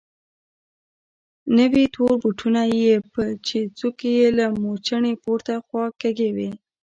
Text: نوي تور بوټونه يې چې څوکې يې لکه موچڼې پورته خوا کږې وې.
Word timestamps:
نوي 1.57 1.85
تور 1.93 2.13
بوټونه 2.21 2.61
يې 2.81 2.95
چې 3.47 3.59
څوکې 3.77 4.09
يې 4.19 4.27
لکه 4.37 4.57
موچڼې 4.61 5.13
پورته 5.23 5.53
خوا 5.65 5.85
کږې 6.01 6.29
وې. 6.35 6.49